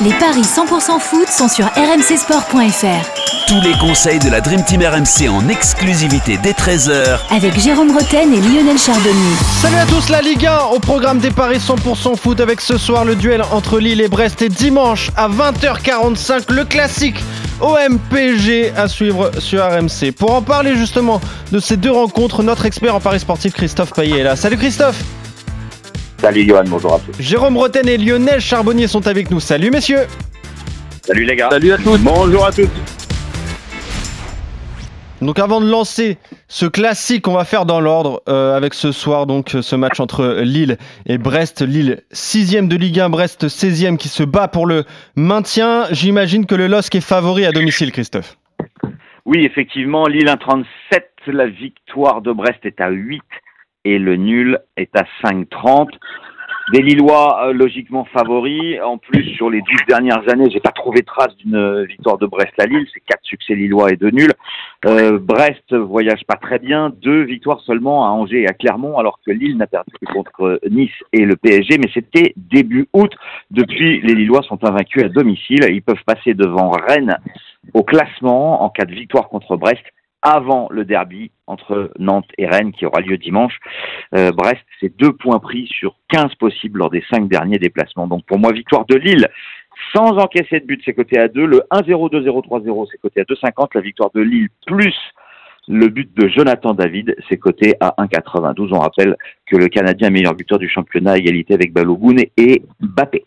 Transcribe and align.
Les 0.00 0.12
paris 0.12 0.42
100% 0.42 1.00
foot 1.00 1.28
sont 1.28 1.48
sur 1.48 1.66
rmcsport.fr. 1.66 3.48
Tous 3.48 3.60
les 3.62 3.72
conseils 3.80 4.20
de 4.20 4.30
la 4.30 4.40
Dream 4.40 4.62
Team 4.62 4.80
RMC 4.80 5.28
en 5.28 5.48
exclusivité 5.48 6.38
dès 6.40 6.52
13h 6.52 7.18
Avec 7.30 7.58
Jérôme 7.58 7.90
Roten 7.90 8.32
et 8.32 8.40
Lionel 8.40 8.78
Charbonnier. 8.78 9.34
Salut 9.60 9.74
à 9.74 9.86
tous, 9.86 10.08
la 10.08 10.22
Ligue 10.22 10.46
1 10.46 10.66
au 10.72 10.78
programme 10.78 11.18
des 11.18 11.32
paris 11.32 11.58
100% 11.58 12.16
foot 12.16 12.38
avec 12.38 12.60
ce 12.60 12.78
soir 12.78 13.04
le 13.04 13.16
duel 13.16 13.42
entre 13.50 13.80
Lille 13.80 14.00
et 14.00 14.06
Brest 14.06 14.40
et 14.40 14.48
dimanche 14.48 15.10
à 15.16 15.28
20h45 15.28 16.52
le 16.52 16.64
classique 16.64 17.18
OM-PSG 17.60 18.74
à 18.76 18.86
suivre 18.86 19.32
sur 19.40 19.64
RMC. 19.64 20.12
Pour 20.16 20.32
en 20.32 20.42
parler 20.42 20.76
justement 20.76 21.20
de 21.50 21.58
ces 21.58 21.76
deux 21.76 21.90
rencontres, 21.90 22.44
notre 22.44 22.66
expert 22.66 22.94
en 22.94 23.00
paris 23.00 23.18
sportif 23.18 23.52
Christophe 23.52 23.92
Payet 23.92 24.20
est 24.20 24.22
là. 24.22 24.36
Salut 24.36 24.58
Christophe 24.58 25.02
Salut 26.20 26.44
Johan, 26.48 26.64
bonjour 26.66 26.94
à 26.94 26.98
tous. 26.98 27.22
Jérôme 27.22 27.56
Roten 27.56 27.88
et 27.88 27.96
Lionel 27.96 28.40
Charbonnier 28.40 28.88
sont 28.88 29.06
avec 29.06 29.30
nous. 29.30 29.38
Salut 29.38 29.70
messieurs 29.70 30.00
Salut 31.02 31.24
les 31.24 31.36
gars. 31.36 31.48
Salut 31.48 31.70
à 31.70 31.76
tous. 31.76 31.96
Bonjour 31.98 32.44
à 32.44 32.50
tous. 32.50 32.68
Donc 35.22 35.38
avant 35.38 35.60
de 35.60 35.70
lancer 35.70 36.18
ce 36.48 36.66
classique, 36.66 37.28
on 37.28 37.34
va 37.34 37.44
faire 37.44 37.66
dans 37.66 37.80
l'ordre 37.80 38.20
euh, 38.28 38.56
avec 38.56 38.74
ce 38.74 38.90
soir 38.90 39.26
donc 39.26 39.50
ce 39.60 39.76
match 39.76 40.00
entre 40.00 40.40
Lille 40.42 40.76
et 41.06 41.18
Brest. 41.18 41.62
Lille 41.62 42.02
6 42.10 42.62
de 42.62 42.76
Ligue 42.76 42.98
1, 42.98 43.10
Brest 43.10 43.46
16e 43.46 43.96
qui 43.96 44.08
se 44.08 44.24
bat 44.24 44.48
pour 44.48 44.66
le 44.66 44.82
maintien. 45.14 45.84
J'imagine 45.92 46.46
que 46.46 46.56
le 46.56 46.66
LOSC 46.66 46.96
est 46.96 47.00
favori 47.00 47.46
à 47.46 47.52
domicile, 47.52 47.92
Christophe. 47.92 48.36
Oui, 49.24 49.44
effectivement, 49.44 50.08
Lille 50.08 50.26
1,37. 50.26 50.64
La 51.28 51.46
victoire 51.46 52.22
de 52.22 52.32
Brest 52.32 52.64
est 52.64 52.80
à 52.80 52.88
8 52.88 53.22
et 53.84 53.98
le 53.98 54.16
nul 54.16 54.58
est 54.76 54.94
à 54.96 55.04
5,30. 55.22 55.88
Des 56.72 56.82
Lillois 56.82 57.46
euh, 57.46 57.52
logiquement 57.54 58.04
favoris. 58.04 58.78
En 58.84 58.98
plus, 58.98 59.24
sur 59.36 59.48
les 59.48 59.62
12 59.62 59.68
dernières 59.88 60.28
années, 60.30 60.50
j'ai 60.50 60.60
pas 60.60 60.70
trouvé 60.70 61.02
trace 61.02 61.34
d'une 61.36 61.84
victoire 61.84 62.18
de 62.18 62.26
Brest 62.26 62.52
à 62.58 62.66
Lille. 62.66 62.86
C'est 62.92 63.00
quatre 63.00 63.24
succès 63.24 63.54
lillois 63.54 63.90
et 63.90 63.96
deux 63.96 64.10
nuls. 64.10 64.32
Euh, 64.84 65.18
Brest 65.18 65.74
voyage 65.74 66.24
pas 66.26 66.36
très 66.36 66.58
bien. 66.58 66.90
Deux 67.00 67.22
victoires 67.22 67.60
seulement 67.60 68.04
à 68.04 68.10
Angers 68.10 68.42
et 68.42 68.48
à 68.48 68.52
Clermont, 68.52 68.98
alors 68.98 69.18
que 69.24 69.30
Lille 69.30 69.56
n'a 69.56 69.66
perdu 69.66 69.92
que 69.98 70.12
contre 70.12 70.60
Nice 70.70 70.90
et 71.14 71.24
le 71.24 71.36
PSG. 71.36 71.78
Mais 71.78 71.90
c'était 71.94 72.34
début 72.36 72.86
août. 72.92 73.14
Depuis, 73.50 74.02
les 74.02 74.14
Lillois 74.14 74.42
sont 74.42 74.62
invaincus 74.62 75.04
à 75.04 75.08
domicile. 75.08 75.64
Ils 75.70 75.82
peuvent 75.82 76.04
passer 76.04 76.34
devant 76.34 76.70
Rennes 76.70 77.16
au 77.72 77.82
classement 77.82 78.62
en 78.62 78.68
cas 78.68 78.84
de 78.84 78.94
victoire 78.94 79.30
contre 79.30 79.56
Brest 79.56 79.82
avant 80.22 80.68
le 80.70 80.84
derby 80.84 81.30
entre 81.46 81.90
Nantes 81.98 82.28
et 82.38 82.46
Rennes 82.46 82.72
qui 82.72 82.86
aura 82.86 83.00
lieu 83.00 83.16
dimanche. 83.16 83.58
Euh, 84.14 84.32
Brest, 84.32 84.60
c'est 84.80 84.96
deux 84.96 85.12
points 85.12 85.38
pris 85.38 85.66
sur 85.68 85.94
15 86.10 86.34
possibles 86.36 86.78
lors 86.80 86.90
des 86.90 87.04
cinq 87.10 87.28
derniers 87.28 87.58
déplacements. 87.58 88.06
Donc 88.06 88.24
pour 88.26 88.38
moi, 88.38 88.52
victoire 88.52 88.86
de 88.86 88.96
Lille 88.96 89.28
sans 89.94 90.18
encaisser 90.18 90.60
de 90.60 90.66
but, 90.66 90.82
c'est 90.84 90.92
coté 90.92 91.18
à 91.18 91.28
2. 91.28 91.46
Le 91.46 91.62
1-0, 91.70 92.10
2-0, 92.10 92.44
3-0, 92.46 92.88
c'est 92.90 92.98
coté 92.98 93.20
à 93.20 93.24
2,50. 93.24 93.68
La 93.74 93.80
victoire 93.80 94.10
de 94.14 94.20
Lille 94.20 94.48
plus 94.66 94.94
le 95.68 95.88
but 95.88 96.10
de 96.16 96.28
Jonathan 96.28 96.72
David, 96.72 97.14
c'est 97.28 97.36
coté 97.36 97.74
à 97.80 97.94
1,92. 97.98 98.70
On 98.72 98.80
rappelle 98.80 99.16
que 99.46 99.56
le 99.56 99.68
Canadien 99.68 100.10
meilleur 100.10 100.34
buteur 100.34 100.58
du 100.58 100.68
championnat 100.68 101.12
à 101.12 101.18
égalité 101.18 101.54
avec 101.54 101.72
Balogun 101.72 102.16
et 102.36 102.62
Bappé. 102.80 103.24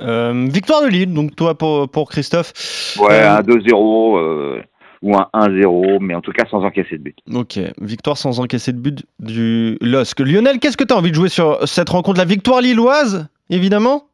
Euh, 0.00 0.46
victoire 0.50 0.82
de 0.82 0.88
Lille, 0.88 1.12
donc 1.12 1.36
toi 1.36 1.56
pour, 1.56 1.90
pour 1.90 2.08
Christophe. 2.08 2.96
Ouais, 2.98 3.22
euh, 3.22 3.42
1-2-0. 3.42 4.62
Euh, 5.04 5.08
ou 5.08 5.16
un 5.16 5.28
1-0, 5.32 5.98
mais 6.00 6.14
en 6.14 6.20
tout 6.20 6.32
cas 6.32 6.44
sans 6.50 6.62
encaisser 6.62 6.98
de 6.98 7.02
but. 7.02 7.18
Ok, 7.32 7.58
victoire 7.80 8.16
sans 8.16 8.40
encaisser 8.40 8.72
de 8.72 8.78
but 8.78 9.04
du 9.18 9.76
LOSC. 9.80 10.20
Lionel, 10.20 10.58
qu'est-ce 10.58 10.76
que 10.76 10.84
tu 10.84 10.94
as 10.94 10.96
envie 10.96 11.10
de 11.10 11.16
jouer 11.16 11.28
sur 11.28 11.66
cette 11.68 11.88
rencontre? 11.88 12.18
La 12.18 12.24
victoire 12.24 12.60
lilloise, 12.60 13.28
évidemment? 13.50 14.04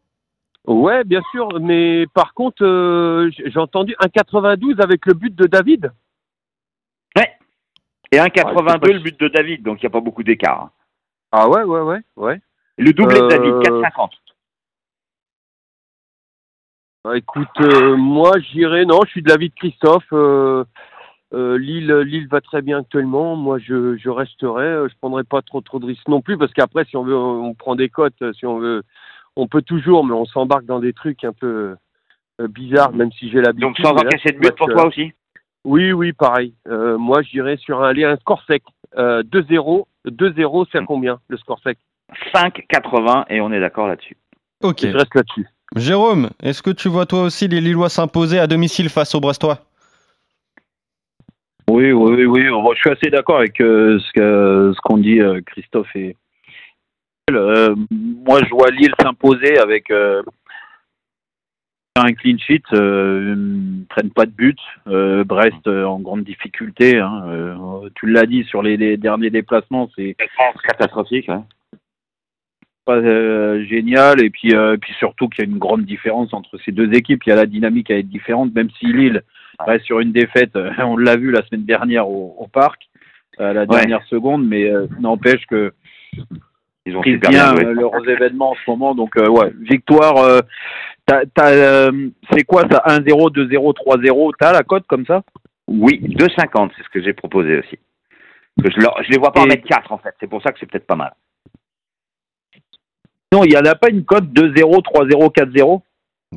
Ouais, 0.67 1.05
bien 1.05 1.23
sûr, 1.33 1.59
mais 1.61 2.07
par 2.13 2.35
contre, 2.35 2.65
euh, 2.65 3.31
j'ai 3.45 3.59
entendu 3.59 3.95
un 3.99 4.09
92 4.09 4.81
avec 4.81 5.07
le 5.07 5.15
but 5.15 5.35
de 5.35 5.47
David. 5.47 5.91
Ouais, 7.17 7.31
et 8.13 8.19
un 8.19 8.29
82 8.29 8.93
le 8.93 8.99
but 9.01 9.19
de 9.19 9.29
David, 9.29 9.63
donc 9.63 9.79
il 9.81 9.87
n'y 9.87 9.89
a 9.89 9.91
pas 9.91 10.01
beaucoup 10.01 10.23
d'écart. 10.23 10.63
Hein. 10.65 10.71
Ah 11.33 11.49
ouais, 11.49 11.63
ouais, 11.63 11.81
ouais, 11.81 12.01
ouais. 12.17 12.41
Et 12.79 12.83
le 12.83 12.93
doublé 12.93 13.21
de 13.21 13.29
David, 13.29 13.53
4,50. 13.53 14.11
Bah, 17.05 17.17
écoute, 17.17 17.49
euh, 17.61 17.97
moi 17.97 18.33
j'irai, 18.41 18.85
non, 18.85 19.01
je 19.07 19.11
suis 19.11 19.23
de 19.23 19.29
l'avis 19.31 19.49
de 19.49 19.55
Christophe. 19.55 20.05
Euh, 20.13 20.65
euh, 21.33 21.57
Lille, 21.57 21.91
Lille 22.05 22.29
va 22.29 22.41
très 22.43 22.61
bien 22.61 22.81
actuellement. 22.81 23.37
Moi, 23.37 23.59
je, 23.59 23.97
je 23.97 24.11
resterai. 24.11 24.89
Je 24.89 24.95
prendrai 25.01 25.25
pas 25.25 25.41
trop 25.41 25.63
trop 25.63 25.79
de 25.79 25.87
risques 25.87 26.09
non 26.09 26.21
plus 26.21 26.37
parce 26.37 26.53
qu'après, 26.53 26.85
si 26.85 26.97
on 26.97 27.05
veut, 27.05 27.17
on 27.17 27.55
prend 27.55 27.75
des 27.75 27.89
cotes. 27.89 28.23
Si 28.35 28.45
on 28.45 28.59
veut, 28.59 28.83
on 29.37 29.47
peut 29.47 29.63
toujours, 29.63 30.05
mais 30.05 30.13
on 30.13 30.27
s'embarque 30.27 30.67
dans 30.67 30.81
des 30.81 30.93
trucs 30.93 31.25
un 31.25 31.33
peu 31.33 31.75
bizarres, 32.39 32.93
même 32.93 33.13
si 33.13 33.31
j'ai 33.31 33.41
l'habitude. 33.41 33.69
Donc 33.69 33.79
sans 33.79 33.93
encaisser 33.93 34.33
de 34.33 34.39
but 34.39 34.55
pour 34.57 34.69
toi 34.69 34.87
aussi? 34.87 35.13
Oui, 35.65 35.93
oui, 35.93 36.13
pareil. 36.13 36.55
moi, 36.67 37.23
j'irai 37.23 37.57
sur 37.57 37.83
un, 37.83 37.97
un 37.97 38.17
score 38.17 38.43
sec. 38.47 38.63
2-0, 38.97 39.85
2-0, 40.07 40.67
c'est 40.73 40.79
à 40.79 40.85
combien 40.85 41.21
le 41.29 41.37
score 41.37 41.61
sec 41.63 41.79
5,80 42.35 43.27
et 43.31 43.41
on 43.41 43.53
est 43.53 43.61
d'accord 43.61 43.87
là-dessus. 43.87 44.17
Ok. 44.63 44.81
Je 44.83 44.97
reste 44.97 45.15
là-dessus. 45.15 45.47
Jérôme, 45.77 46.31
est-ce 46.43 46.63
que 46.63 46.71
tu 46.71 46.89
vois 46.89 47.07
toi 47.07 47.23
aussi 47.23 47.47
les 47.47 47.61
Lillois 47.61 47.89
s'imposer 47.89 48.41
à 48.41 48.49
domicile 48.49 48.89
face 48.89 49.15
aux 49.15 49.21
Brestois? 49.21 49.61
Oui, 51.71 51.93
oui, 51.93 52.25
oui. 52.25 52.43
je 52.75 52.81
suis 52.81 52.91
assez 52.91 53.11
d'accord 53.11 53.39
avec 53.39 53.61
euh, 53.61 54.01
ce 54.01 54.81
qu'ont 54.81 54.99
dit 54.99 55.21
euh, 55.21 55.41
Christophe 55.47 55.95
et. 55.95 56.17
Euh, 57.31 57.77
moi, 57.93 58.41
je 58.43 58.51
vois 58.51 58.71
Lille 58.71 58.93
s'imposer 59.01 59.57
avec 59.59 59.93
un 59.93 60.25
clean 62.15 62.39
sheet, 62.39 62.65
ne 62.73 63.85
prennent 63.89 64.11
pas 64.11 64.27
de 64.27 64.33
but. 64.33 64.59
Brest 64.87 65.69
en 65.69 66.01
grande 66.01 66.25
difficulté. 66.25 66.99
Hein, 66.99 67.23
tu 67.95 68.07
l'as 68.07 68.27
dit 68.27 68.43
sur 68.43 68.63
les, 68.63 68.97
derniers 68.97 69.31
déplacements, 69.31 69.89
c'est 69.95 70.17
catastrophique. 70.67 71.29
Hein 71.29 71.45
pas 72.85 72.97
euh, 72.97 73.65
génial 73.67 74.23
et 74.23 74.31
puis 74.31 74.55
euh, 74.55 74.77
puis 74.77 74.93
surtout 74.99 75.29
qu'il 75.29 75.45
y 75.45 75.49
a 75.49 75.51
une 75.51 75.59
grande 75.59 75.85
différence 75.85 76.33
entre 76.33 76.59
ces 76.65 76.73
deux 76.73 76.93
équipes. 76.93 77.23
Il 77.27 77.31
y 77.31 77.33
a 77.33 77.37
la 77.37 77.47
dynamique 77.47 77.91
à 77.91 77.99
être 77.99 78.09
différente, 78.09 78.55
même 78.55 78.71
si 78.79 78.87
Lille 78.87 79.23
reste 79.59 79.85
sur 79.85 80.01
une 80.01 80.13
défaite. 80.13 80.57
on 80.79 80.97
l'a 80.97 81.17
vu 81.17 81.31
la 81.31 81.45
semaine 81.47 81.65
dernière 81.65 82.09
au, 82.09 82.49
parc, 82.53 82.89
à 83.39 83.53
la 83.53 83.67
dernière 83.67 84.05
seconde, 84.07 84.47
mais 84.47 84.65
euh, 84.65 84.87
n'empêche 84.99 85.47
que 85.47 85.73
ils 86.87 86.97
ont 86.97 87.03
pris 87.03 87.19
bien, 87.19 87.53
leurs 87.55 88.09
événements 88.09 88.53
en 88.53 88.55
ce 88.55 88.71
moment. 88.71 88.95
Donc 88.95 89.15
ouais, 89.17 89.53
victoire. 89.61 90.43
c'est 91.07 92.45
quoi 92.45 92.63
ça 92.71 92.83
1-0, 92.87 93.33
2-0, 93.33 93.75
3-0 93.75 94.33
T'as 94.39 94.53
la 94.53 94.63
cote 94.63 94.87
comme 94.87 95.05
ça? 95.05 95.23
Oui, 95.69 96.01
2,50, 96.03 96.71
c'est 96.77 96.83
ce 96.83 96.89
que 96.89 97.03
j'ai 97.03 97.13
proposé 97.13 97.59
aussi. 97.59 97.79
je, 98.65 98.71
je 98.71 99.11
les 99.11 99.19
vois 99.19 99.33
pas 99.33 99.43
en 99.43 99.47
mettre 99.47 99.69
4 99.69 99.93
en 99.93 99.99
fait. 99.99 100.15
C'est 100.19 100.27
pour 100.27 100.43
ça 100.43 100.53
que 100.53 100.59
c'est 100.59 100.67
peut-être 100.67 100.87
pas 100.87 100.97
mal. 100.97 101.13
Non, 103.33 103.45
il 103.45 103.51
n'y 103.51 103.57
en 103.57 103.65
a 103.65 103.75
pas 103.75 103.91
une 103.91 104.05
cote 104.05 104.25
2-0, 104.25 104.83
3-0, 104.83 105.33
4-0 105.33 105.83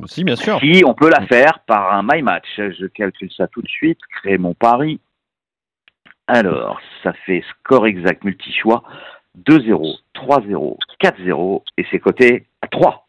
Si, 0.06 0.24
bien 0.24 0.36
sûr. 0.36 0.60
Si, 0.60 0.82
on 0.86 0.94
peut 0.94 1.10
la 1.10 1.26
faire 1.26 1.60
par 1.66 1.92
un 1.92 2.02
my 2.02 2.22
match. 2.22 2.46
Je 2.56 2.86
calcule 2.86 3.32
ça 3.32 3.48
tout 3.48 3.62
de 3.62 3.68
suite, 3.68 3.98
créer 4.20 4.38
mon 4.38 4.54
pari. 4.54 5.00
Alors, 6.26 6.80
ça 7.02 7.12
fait 7.26 7.42
score 7.50 7.86
exact 7.86 8.24
multi-choix 8.24 8.82
2-0, 9.46 9.98
3-0, 10.14 10.78
4-0 11.02 11.62
et 11.76 11.86
c'est 11.90 11.98
coté 11.98 12.46
à 12.62 12.68
3. 12.68 13.08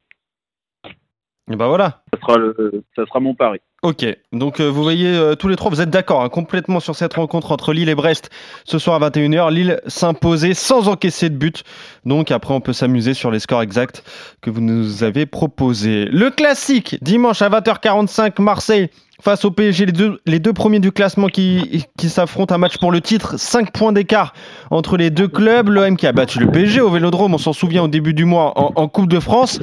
Et 1.52 1.56
ben 1.56 1.68
voilà. 1.68 2.02
Ça 2.14 2.20
sera, 2.20 2.38
le, 2.38 2.84
ça 2.96 3.06
sera 3.06 3.20
mon 3.20 3.36
pari. 3.36 3.62
Ok, 3.86 4.04
donc 4.32 4.62
euh, 4.62 4.68
vous 4.68 4.82
voyez 4.82 5.16
euh, 5.16 5.36
tous 5.36 5.48
les 5.48 5.56
trois, 5.56 5.70
vous 5.70 5.80
êtes 5.80 5.92
d'accord 5.92 6.24
hein, 6.24 6.30
complètement 6.30 6.80
sur 6.80 6.96
cette 6.96 7.14
rencontre 7.14 7.52
entre 7.52 7.72
Lille 7.72 7.88
et 7.88 7.94
Brest 7.94 8.32
ce 8.64 8.80
soir 8.80 8.96
à 8.96 9.10
21h. 9.12 9.54
Lille 9.54 9.80
s'imposait 9.86 10.56
sans 10.56 10.88
encaisser 10.88 11.30
de 11.30 11.36
but. 11.36 11.64
Donc 12.04 12.32
après, 12.32 12.56
on 12.56 12.62
peut 12.62 12.74
s'amuser 12.74 13.14
sur 13.14 13.30
les 13.30 13.40
scores 13.40 13.62
exacts 13.62 14.04
que 14.42 14.50
vous 14.50 14.62
nous 14.62 15.04
avez 15.04 15.28
proposés. 15.28 16.06
Le 16.06 16.32
classique, 16.32 16.98
dimanche 17.04 17.44
à 17.44 17.50
20h45, 17.50 18.42
Marseille 18.42 18.90
face 19.22 19.46
au 19.46 19.52
PSG, 19.52 19.86
les 20.26 20.40
deux, 20.40 20.54
premiers 20.54 20.80
du 20.80 20.92
classement 20.92 21.28
qui, 21.28 21.86
qui 21.96 22.10
s'affrontent, 22.10 22.56
un 22.56 22.58
match 22.58 22.80
pour 22.80 22.92
le 22.92 23.02
titre, 23.02 23.38
5 23.40 23.72
points 23.72 23.94
d'écart 23.94 24.34
entre 24.72 24.98
les 24.98 25.12
deux 25.12 25.28
clubs. 25.28 25.70
L'OM 25.70 25.96
qui 25.96 26.08
a 26.08 26.12
battu 26.12 26.40
le 26.40 26.50
PSG 26.50 26.82
au 26.82 26.90
Vélodrome, 26.90 27.36
on 27.36 27.38
s'en 27.38 27.54
souvient 27.54 27.84
au 27.84 27.88
début 27.88 28.16
du 28.16 28.26
mois 28.26 28.52
en 28.56 28.88
Coupe 28.88 29.10
de 29.10 29.20
France. 29.20 29.60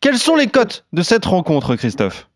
Quelles 0.00 0.16
sont 0.16 0.34
les 0.34 0.46
cotes 0.46 0.86
de 0.94 1.02
cette 1.02 1.26
rencontre, 1.26 1.76
Christophe? 1.76 2.26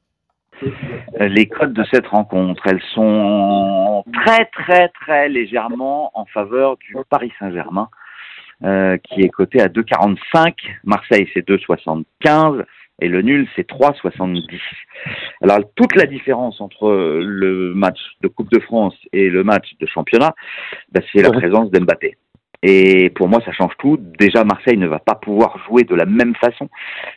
Les 1.18 1.46
codes 1.46 1.72
de 1.72 1.84
cette 1.92 2.06
rencontre, 2.06 2.66
elles 2.66 2.82
sont 2.94 4.04
très 4.12 4.46
très 4.46 4.88
très 4.88 5.28
légèrement 5.28 6.10
en 6.14 6.24
faveur 6.26 6.76
du 6.78 6.96
Paris 7.08 7.32
Saint-Germain, 7.38 7.88
euh, 8.64 8.96
qui 8.98 9.22
est 9.22 9.28
coté 9.28 9.60
à 9.60 9.68
2,45. 9.68 10.54
Marseille 10.84 11.28
c'est 11.34 11.46
2,75 11.46 12.64
et 13.00 13.08
le 13.08 13.22
nul 13.22 13.48
c'est 13.56 13.68
3,70. 13.68 14.44
Alors 15.42 15.60
toute 15.74 15.94
la 15.96 16.06
différence 16.06 16.60
entre 16.60 16.90
le 17.22 17.74
match 17.74 17.98
de 18.20 18.28
Coupe 18.28 18.50
de 18.50 18.60
France 18.60 18.94
et 19.12 19.30
le 19.30 19.44
match 19.44 19.74
de 19.80 19.86
championnat, 19.86 20.34
bah, 20.92 21.00
c'est 21.12 21.22
la 21.22 21.30
présence 21.30 21.70
d'Mbappé. 21.70 22.16
Et 22.62 23.10
pour 23.10 23.28
moi, 23.28 23.40
ça 23.44 23.52
change 23.52 23.72
tout. 23.78 23.98
Déjà, 24.18 24.44
Marseille 24.44 24.76
ne 24.76 24.86
va 24.86 24.98
pas 24.98 25.14
pouvoir 25.14 25.58
jouer 25.66 25.84
de 25.84 25.94
la 25.94 26.04
même 26.04 26.34
façon, 26.36 26.68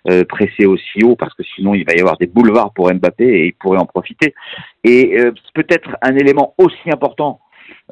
euh, 0.09 0.23
pressé 0.23 0.65
aussi 0.65 1.03
haut, 1.03 1.15
parce 1.15 1.33
que 1.33 1.43
sinon, 1.43 1.73
il 1.73 1.85
va 1.85 1.93
y 1.95 1.99
avoir 1.99 2.17
des 2.17 2.27
boulevards 2.27 2.73
pour 2.73 2.93
Mbappé 2.93 3.25
et 3.25 3.45
il 3.47 3.53
pourrait 3.53 3.79
en 3.79 3.85
profiter. 3.85 4.33
Et 4.83 5.19
euh, 5.19 5.31
peut-être 5.53 5.97
un 6.01 6.15
élément 6.15 6.53
aussi 6.57 6.89
important, 6.91 7.39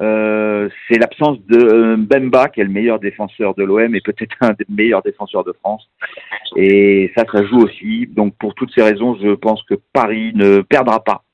euh, 0.00 0.68
c'est 0.88 0.98
l'absence 0.98 1.38
de 1.46 1.58
euh, 1.58 1.96
Bemba, 1.98 2.48
qui 2.48 2.60
est 2.60 2.64
le 2.64 2.70
meilleur 2.70 2.98
défenseur 2.98 3.54
de 3.54 3.62
l'OM 3.62 3.94
et 3.94 4.00
peut-être 4.00 4.36
un 4.40 4.52
des 4.52 4.66
meilleurs 4.68 5.02
défenseurs 5.02 5.44
de 5.44 5.52
France. 5.52 5.88
Et 6.56 7.12
ça, 7.16 7.24
ça 7.30 7.44
joue 7.44 7.60
aussi. 7.62 8.06
Donc, 8.06 8.34
pour 8.38 8.54
toutes 8.54 8.72
ces 8.74 8.82
raisons, 8.82 9.16
je 9.22 9.34
pense 9.34 9.62
que 9.64 9.74
Paris 9.92 10.32
ne 10.34 10.60
perdra 10.62 11.02
pas. 11.04 11.24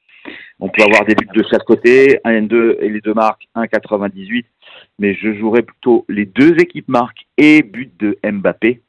On 0.60 0.68
peut 0.68 0.82
avoir 0.82 1.04
des 1.04 1.14
buts 1.14 1.28
de 1.32 1.44
chaque 1.48 1.64
côté, 1.64 2.18
un 2.24 2.32
N2 2.32 2.78
et 2.80 2.88
les 2.88 3.00
deux 3.00 3.14
marques, 3.14 3.46
1,98 3.54 4.44
mais 4.98 5.14
je 5.14 5.34
jouerai 5.34 5.62
plutôt 5.62 6.04
les 6.08 6.26
deux 6.26 6.56
équipes 6.60 6.88
marques 6.88 7.26
et 7.36 7.62
but 7.62 7.92
de 7.98 8.18
Mbappé, 8.24 8.80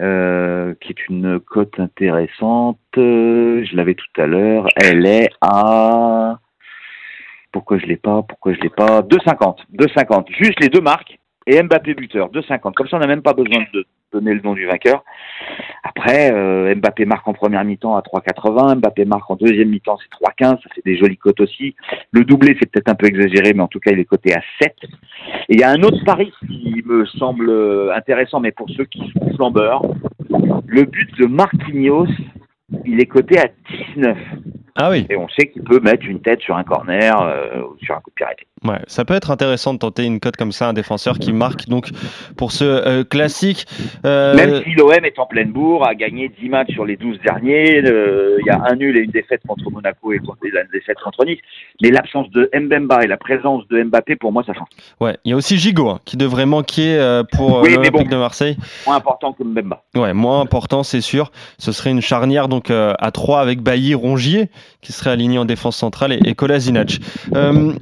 euh, 0.00 0.74
qui 0.80 0.90
est 0.92 1.08
une 1.08 1.40
cote 1.40 1.78
intéressante. 1.78 2.78
Euh, 2.96 3.64
je 3.64 3.76
l'avais 3.76 3.94
tout 3.94 4.20
à 4.20 4.26
l'heure. 4.26 4.68
Elle 4.76 5.06
est 5.06 5.30
à 5.40 6.38
pourquoi 7.52 7.78
je 7.78 7.86
l'ai 7.86 7.96
pas 7.96 8.22
Pourquoi 8.22 8.52
je 8.52 8.60
l'ai 8.60 8.68
pas? 8.68 9.00
2,50. 9.02 9.58
2,50. 9.72 10.26
Juste 10.36 10.60
les 10.60 10.68
deux 10.68 10.80
marques 10.80 11.18
et 11.46 11.62
Mbappé 11.62 11.94
buteur. 11.94 12.30
2,50. 12.30 12.74
Comme 12.74 12.88
ça, 12.88 12.96
on 12.96 13.00
n'a 13.00 13.06
même 13.06 13.22
pas 13.22 13.32
besoin 13.32 13.64
de 13.72 13.86
donner 14.12 14.34
le 14.34 14.40
nom 14.40 14.54
du 14.54 14.66
vainqueur. 14.66 15.04
Après, 15.82 16.32
euh, 16.32 16.74
Mbappé 16.74 17.04
marque 17.04 17.26
en 17.26 17.32
première 17.32 17.64
mi-temps 17.64 17.96
à 17.96 18.00
3,80, 18.00 18.76
Mbappé 18.76 19.04
marque 19.04 19.30
en 19.30 19.36
deuxième 19.36 19.68
mi-temps, 19.68 19.98
c'est 19.98 20.24
3,15, 20.24 20.62
ça 20.62 20.74
fait 20.74 20.82
des 20.84 20.96
jolies 20.96 21.16
cotes 21.16 21.40
aussi. 21.40 21.74
Le 22.12 22.24
doublé, 22.24 22.56
c'est 22.58 22.70
peut-être 22.70 22.88
un 22.88 22.94
peu 22.94 23.06
exagéré, 23.06 23.52
mais 23.54 23.62
en 23.62 23.68
tout 23.68 23.80
cas, 23.80 23.92
il 23.92 23.98
est 23.98 24.04
coté 24.04 24.34
à 24.34 24.40
7. 24.60 24.74
Et 25.48 25.54
il 25.54 25.60
y 25.60 25.64
a 25.64 25.70
un 25.70 25.82
autre 25.82 26.04
pari 26.04 26.32
qui 26.40 26.82
me 26.86 27.06
semble 27.06 27.50
intéressant, 27.94 28.40
mais 28.40 28.52
pour 28.52 28.68
ceux 28.70 28.84
qui 28.84 29.12
sont 29.12 29.34
flambeurs, 29.34 29.82
le 30.66 30.84
but 30.84 31.18
de 31.18 31.26
Marquinhos, 31.26 32.08
il 32.84 33.00
est 33.00 33.06
coté 33.06 33.38
à 33.38 33.48
19. 33.96 34.16
Ah 34.80 34.90
oui. 34.90 35.06
Et 35.10 35.16
on 35.16 35.28
sait 35.28 35.48
qu'il 35.48 35.62
peut 35.64 35.80
mettre 35.80 36.06
une 36.06 36.20
tête 36.20 36.40
sur 36.40 36.56
un 36.56 36.62
corner 36.62 37.20
euh, 37.20 37.62
ou 37.62 37.76
sur 37.82 37.96
un 37.96 38.00
coup 38.00 38.10
de 38.10 38.14
pied 38.14 38.24
arrêté. 38.24 38.46
Ouais, 38.64 38.80
ça 38.86 39.04
peut 39.04 39.14
être 39.14 39.30
intéressant 39.30 39.72
de 39.74 39.78
tenter 39.78 40.04
une 40.04 40.20
cote 40.20 40.36
comme 40.36 40.52
ça, 40.52 40.68
un 40.68 40.72
défenseur 40.72 41.18
qui 41.18 41.32
marque 41.32 41.68
donc 41.68 41.90
pour 42.36 42.52
ce 42.52 42.64
euh, 42.64 43.04
classique. 43.04 43.66
Euh... 44.04 44.34
Même 44.34 44.62
si 44.64 44.74
l'OM 44.74 45.04
est 45.04 45.18
en 45.18 45.26
pleine 45.26 45.52
bourre, 45.52 45.86
a 45.86 45.94
gagné 45.94 46.28
10 46.28 46.48
matchs 46.48 46.72
sur 46.72 46.84
les 46.84 46.96
12 46.96 47.20
derniers, 47.20 47.78
il 47.78 48.46
y 48.46 48.50
a 48.50 48.60
un 48.64 48.74
nul 48.74 48.96
et 48.96 49.00
une 49.00 49.10
défaite 49.10 49.42
contre 49.46 49.70
Monaco 49.70 50.12
et 50.12 50.20
la 50.52 50.64
défaite 50.72 50.98
contre 51.02 51.24
Nice. 51.24 51.38
Mais 51.82 51.90
l'absence 51.90 52.30
de 52.30 52.50
Mbemba 52.52 53.04
et 53.04 53.06
la 53.06 53.16
présence 53.16 53.66
de 53.68 53.82
Mbappé, 53.82 54.16
pour 54.16 54.32
moi, 54.32 54.42
ça 54.44 54.54
change. 54.54 54.68
Ouais, 55.00 55.16
il 55.24 55.30
y 55.30 55.34
a 55.34 55.36
aussi 55.36 55.56
Gigot 55.56 55.88
hein, 55.88 56.00
qui 56.04 56.16
devrait 56.16 56.46
manquer 56.46 56.98
euh, 56.98 57.22
pour 57.22 57.62
oui, 57.62 57.74
l'Olympique 57.74 58.08
bon, 58.08 58.10
de 58.10 58.16
Marseille. 58.16 58.56
Moins 58.86 58.96
important 58.96 59.32
que 59.32 59.44
Mbemba. 59.44 59.82
Ouais, 59.94 60.12
moins 60.12 60.40
important, 60.40 60.82
c'est 60.82 61.00
sûr. 61.00 61.30
Ce 61.58 61.72
serait 61.72 61.90
une 61.90 62.02
charnière 62.02 62.48
donc 62.48 62.70
à 62.70 63.10
3 63.10 63.40
avec 63.40 63.60
Bailly 63.60 63.94
Rongier 63.94 64.48
qui 64.80 64.92
serait 64.92 65.10
aligné 65.10 65.38
en 65.38 65.44
défense 65.44 65.76
centrale 65.76 66.12
et, 66.12 66.20
et 66.24 66.34
Kolasinac. 66.34 66.98
Euh, 67.34 67.72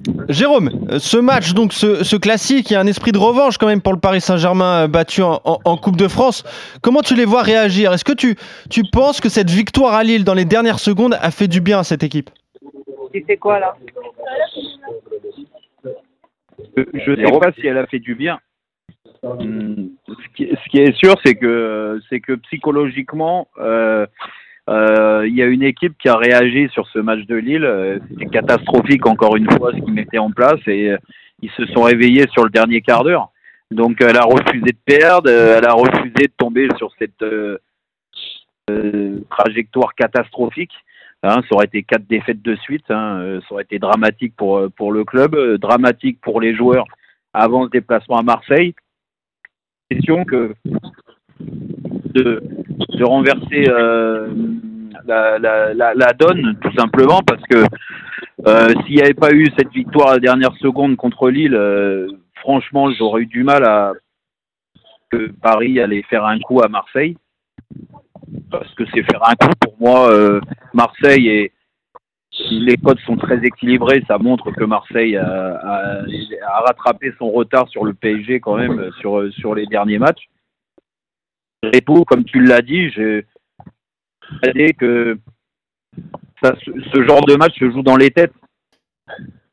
Jérôme, 0.70 0.98
ce 0.98 1.16
match, 1.16 1.52
donc 1.54 1.72
ce, 1.72 2.04
ce, 2.04 2.16
classique, 2.16 2.70
il 2.70 2.74
y 2.74 2.76
a 2.76 2.80
un 2.80 2.86
esprit 2.86 3.12
de 3.12 3.18
revanche 3.18 3.58
quand 3.58 3.66
même 3.66 3.80
pour 3.80 3.92
le 3.92 4.00
Paris 4.00 4.20
Saint-Germain 4.20 4.88
battu 4.88 5.22
en, 5.22 5.40
en, 5.44 5.58
en, 5.64 5.76
Coupe 5.76 5.96
de 5.96 6.08
France. 6.08 6.44
Comment 6.82 7.02
tu 7.02 7.14
les 7.14 7.24
vois 7.24 7.42
réagir? 7.42 7.92
Est-ce 7.92 8.04
que 8.04 8.12
tu, 8.12 8.36
tu 8.70 8.82
penses 8.90 9.20
que 9.20 9.28
cette 9.28 9.50
victoire 9.50 9.94
à 9.94 10.02
Lille 10.02 10.24
dans 10.24 10.34
les 10.34 10.44
dernières 10.44 10.78
secondes 10.78 11.16
a 11.20 11.30
fait 11.30 11.48
du 11.48 11.60
bien 11.60 11.80
à 11.80 11.84
cette 11.84 12.02
équipe? 12.02 12.30
Tu 13.12 13.24
sais 13.26 13.36
quoi 13.36 13.60
là? 13.60 13.76
Je 16.76 17.10
ne 17.10 17.16
sais 17.16 17.38
pas 17.38 17.52
si 17.52 17.66
elle 17.66 17.78
a 17.78 17.86
fait 17.86 17.98
du 17.98 18.14
bien. 18.14 18.38
Hum, 19.22 19.90
ce, 20.06 20.36
qui, 20.36 20.48
ce 20.48 20.70
qui 20.70 20.78
est 20.78 20.96
sûr, 20.96 21.14
c'est 21.24 21.34
que 21.34 22.00
c'est 22.08 22.20
que 22.20 22.34
psychologiquement, 22.34 23.48
euh, 23.58 24.06
euh, 24.68 25.05
il 25.24 25.34
y 25.34 25.42
a 25.42 25.46
une 25.46 25.62
équipe 25.62 25.96
qui 25.98 26.08
a 26.08 26.16
réagi 26.16 26.68
sur 26.70 26.86
ce 26.88 26.98
match 26.98 27.24
de 27.26 27.36
Lille. 27.36 28.00
C'était 28.10 28.26
catastrophique 28.26 29.06
encore 29.06 29.36
une 29.36 29.50
fois 29.50 29.72
ce 29.72 29.78
qu'ils 29.78 29.94
mettaient 29.94 30.18
en 30.18 30.30
place 30.30 30.60
et 30.66 30.90
euh, 30.90 30.98
ils 31.42 31.50
se 31.50 31.66
sont 31.66 31.82
réveillés 31.82 32.26
sur 32.32 32.44
le 32.44 32.50
dernier 32.50 32.80
quart 32.80 33.04
d'heure. 33.04 33.30
Donc 33.70 34.00
elle 34.00 34.16
a 34.16 34.22
refusé 34.22 34.72
de 34.72 34.78
perdre, 34.84 35.30
elle 35.30 35.66
a 35.66 35.72
refusé 35.72 36.26
de 36.26 36.32
tomber 36.36 36.68
sur 36.76 36.90
cette 36.98 37.22
euh, 37.22 37.58
trajectoire 39.30 39.94
catastrophique. 39.94 40.72
Hein, 41.22 41.40
ça 41.48 41.56
aurait 41.56 41.66
été 41.66 41.82
quatre 41.82 42.06
défaites 42.06 42.42
de 42.42 42.54
suite, 42.56 42.84
hein, 42.90 43.40
ça 43.40 43.54
aurait 43.54 43.64
été 43.64 43.78
dramatique 43.78 44.34
pour 44.36 44.70
pour 44.76 44.92
le 44.92 45.04
club, 45.04 45.34
dramatique 45.56 46.20
pour 46.20 46.40
les 46.40 46.54
joueurs 46.54 46.84
avant 47.32 47.64
ce 47.64 47.70
déplacement 47.70 48.18
à 48.18 48.22
Marseille. 48.22 48.74
Question 49.90 50.24
que 50.24 50.54
de, 51.40 52.42
de 52.96 53.04
renverser 53.04 53.66
euh, 53.68 54.28
la, 55.06 56.12
donne, 56.12 56.58
tout 56.60 56.72
simplement, 56.76 57.20
parce 57.26 57.42
que 57.48 57.64
euh, 58.46 58.68
s'il 58.84 58.96
n'y 58.96 59.02
avait 59.02 59.14
pas 59.14 59.32
eu 59.32 59.46
cette 59.58 59.70
victoire 59.70 60.10
à 60.10 60.14
la 60.14 60.20
dernière 60.20 60.54
seconde 60.60 60.96
contre 60.96 61.30
Lille, 61.30 61.54
euh, 61.54 62.08
franchement, 62.36 62.90
j'aurais 62.92 63.22
eu 63.22 63.26
du 63.26 63.44
mal 63.44 63.64
à 63.64 63.92
que 65.10 65.30
Paris 65.40 65.80
allait 65.80 66.02
faire 66.02 66.24
un 66.24 66.38
coup 66.40 66.60
à 66.62 66.68
Marseille. 66.68 67.16
Parce 68.50 68.72
que 68.74 68.84
c'est 68.92 69.02
faire 69.02 69.22
un 69.28 69.34
coup 69.34 69.52
pour 69.60 69.76
moi, 69.78 70.10
Marseille 70.72 71.28
et 71.28 71.52
les 72.50 72.76
codes 72.76 72.98
sont 73.00 73.16
très 73.16 73.38
équilibrés, 73.44 74.02
ça 74.06 74.18
montre 74.18 74.50
que 74.50 74.64
Marseille 74.64 75.16
a, 75.16 76.04
rattrapé 76.66 77.12
son 77.18 77.30
retard 77.30 77.68
sur 77.68 77.84
le 77.84 77.94
PSG 77.94 78.40
quand 78.40 78.56
même 78.56 78.90
sur, 79.00 79.32
sur 79.34 79.54
les 79.54 79.66
derniers 79.66 79.98
matchs. 79.98 80.28
Repo, 81.62 82.04
comme 82.04 82.24
tu 82.24 82.42
l'as 82.42 82.62
dit, 82.62 82.90
j'ai 82.90 83.26
dit 84.54 84.74
que 84.74 85.18
ça, 86.42 86.54
ce 86.92 87.02
genre 87.04 87.24
de 87.26 87.36
match 87.36 87.58
se 87.58 87.70
joue 87.70 87.82
dans 87.82 87.96
les 87.96 88.10
têtes. 88.10 88.32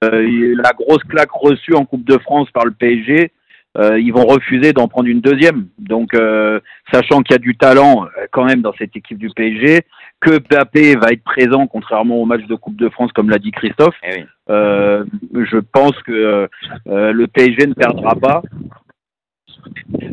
Euh, 0.04 0.56
la 0.62 0.72
grosse 0.72 1.04
claque 1.04 1.32
reçue 1.32 1.76
en 1.76 1.86
Coupe 1.86 2.04
de 2.04 2.18
France 2.18 2.50
par 2.52 2.66
le 2.66 2.72
PSG, 2.72 3.32
euh, 3.78 4.00
ils 4.00 4.12
vont 4.12 4.26
refuser 4.26 4.74
d'en 4.74 4.88
prendre 4.88 5.08
une 5.08 5.22
deuxième. 5.22 5.68
Donc, 5.80 6.14
euh, 6.14 6.60
sachant 6.92 7.22
qu'il 7.22 7.34
y 7.34 7.36
a 7.36 7.40
du 7.40 7.56
talent 7.56 8.08
quand 8.32 8.46
même 8.46 8.62
dans 8.62 8.74
cette 8.74 8.96
équipe 8.96 9.18
du 9.18 9.30
PSG, 9.30 9.82
que 10.20 10.40
Mbappé 10.40 10.96
va 10.96 11.10
être 11.12 11.24
présent 11.24 11.68
contrairement 11.68 12.18
au 12.18 12.26
match 12.26 12.46
de 12.46 12.56
Coupe 12.56 12.76
de 12.76 12.90
France, 12.90 13.12
comme 13.14 13.30
l'a 13.30 13.40
dit 13.40 13.52
Christophe, 13.52 13.96
Eh 14.04 14.22
oui. 14.22 14.26
je 14.50 15.58
pense 15.58 15.98
que 16.04 16.50
le 16.88 17.26
PSG 17.28 17.68
ne 17.68 17.74
perdra 17.74 18.16
pas. 18.16 18.42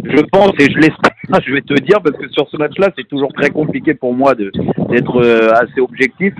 Je 0.05 0.23
pense 0.33 0.53
et 0.59 0.71
je 0.71 0.79
l'espère, 0.79 1.15
je 1.45 1.53
vais 1.53 1.61
te 1.63 1.75
dire, 1.75 2.01
parce 2.03 2.17
que 2.17 2.29
sur 2.31 2.49
ce 2.49 2.57
match-là, 2.57 2.89
c'est 2.97 3.07
toujours 3.09 3.33
très 3.33 3.51
compliqué 3.51 3.95
pour 3.95 4.15
moi 4.15 4.35
d'être 4.35 5.17
euh, 5.23 5.53
assez 5.55 5.81
objectif. 5.81 6.35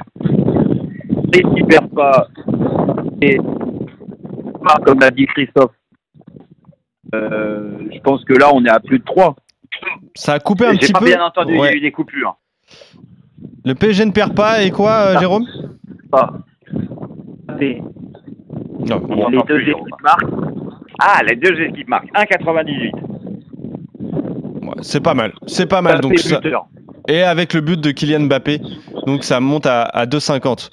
Et 1.33 1.43
qui 1.43 1.63
perd 1.63 1.89
pas, 1.95 2.27
et 3.23 3.37
pas 4.65 4.77
comme 4.85 4.99
l'a 4.99 5.11
dit 5.13 5.27
Christophe, 5.27 5.71
euh, 7.15 7.79
je 7.93 8.01
pense 8.01 8.25
que 8.25 8.33
là, 8.35 8.49
on 8.53 8.65
est 8.65 8.69
à 8.71 8.81
plus 8.81 8.99
de 8.99 9.05
3. 9.05 9.37
Ça 10.17 10.35
a 10.35 10.39
coupé 10.41 10.67
un 10.67 10.75
petit 10.75 10.93
pas 10.93 10.99
peu. 10.99 11.05
bien 11.07 11.25
entendu, 11.25 11.53
Ouais. 11.57 11.69
il 11.69 11.71
y 11.71 11.75
a 11.75 11.77
eu 11.77 11.81
des 11.81 11.93
coupures. 11.93 12.37
Le 13.65 13.75
PSG 13.75 14.05
ne 14.07 14.11
perd 14.13 14.35
pas 14.35 14.63
et 14.63 14.71
quoi, 14.73 14.91
euh, 14.91 15.15
Ah. 15.17 15.21
Jérôme? 15.21 15.47
Pas. 16.11 16.33
Non, 18.89 19.03
On 19.11 19.29
les 19.29 19.39
deux 19.39 19.45
plus, 19.45 19.71
équipes 19.71 20.03
marquent. 20.03 20.25
Ah, 21.01 21.21
les 21.29 21.37
deux 21.37 21.61
équipes 21.61 21.89
marquent. 21.89 22.09
1,98. 22.15 22.93
Ouais, 24.61 24.75
c'est 24.83 25.01
pas 25.01 25.15
mal. 25.15 25.33
C'est 25.47 25.67
pas 25.67 25.83
mal. 25.83 26.01
Donc 26.01 26.19
ça-. 26.19 26.41
Et 27.09 27.23
avec 27.23 27.55
le 27.55 27.61
but 27.61 27.81
de 27.81 27.91
Kylian 27.91 28.21
Mbappé, 28.21 28.61
donc 29.07 29.25
ça 29.25 29.41
monte 29.41 29.67
à, 29.67 29.83
à 29.83 30.07
2,50. 30.07 30.69